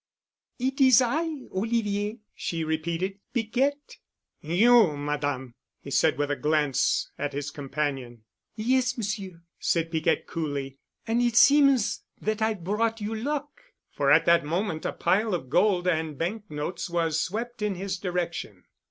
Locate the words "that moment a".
14.25-14.91